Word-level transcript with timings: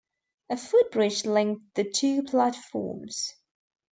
A 0.49 0.57
footbridge 0.57 1.25
linked 1.27 1.75
the 1.75 1.83
two 1.83 2.23
platforms. 2.23 3.35